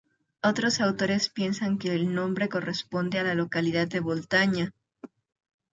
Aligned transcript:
Otros 0.41 0.81
autores 0.81 1.29
piensan 1.29 1.77
que 1.77 1.93
el 1.93 2.15
nombre 2.15 2.49
corresponde 2.49 3.19
a 3.19 3.23
la 3.23 3.35
localidad 3.35 3.87
de 3.87 3.99
Boltaña. 3.99 4.73